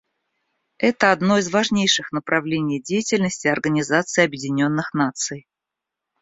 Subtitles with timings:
[0.79, 5.47] Это одно из важнейших направлений деятельности Организации Объединенных Наций.